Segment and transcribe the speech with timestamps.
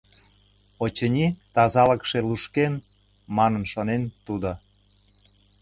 [0.83, 2.73] «Очыни, тазалыкше лушкен»,—
[3.37, 4.51] манын шонен тудо.